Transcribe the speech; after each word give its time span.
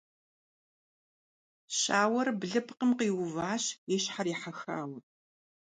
Щауэр 1.77 2.27
блыпкъым 2.39 2.91
къиуващ 2.97 3.65
и 3.93 3.95
щхьэр 4.03 4.27
ехьэхауэ. 4.33 4.99